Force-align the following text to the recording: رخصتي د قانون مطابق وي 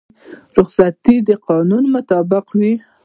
رخصتي 0.57 1.15
د 1.27 1.29
قانون 1.47 1.83
مطابق 1.95 2.45
وي 2.59 2.73